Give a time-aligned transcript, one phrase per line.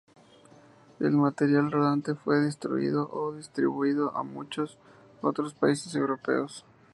[0.99, 4.79] El material rodante fue destruido o distribuido a muchos
[5.21, 6.65] otros países europeos.